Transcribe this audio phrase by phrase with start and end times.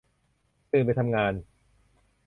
[0.71, 1.33] ตื่นไปทำงาน